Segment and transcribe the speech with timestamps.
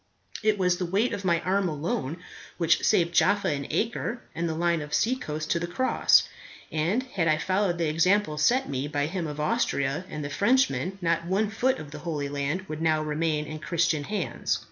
[0.41, 2.17] It was the weight of my arm alone
[2.57, 6.27] which saved Jaffa and Acre, and the line of seacoast, to the Cross.
[6.71, 10.97] And had I followed the example set me by him of Austria and the Frenchman,
[11.03, 14.57] not one foot of the Holy Land would now remain in Christian hands."